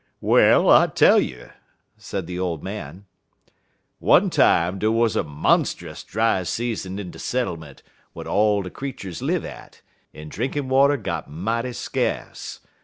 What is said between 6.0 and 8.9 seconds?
dry season in de settlement whar all de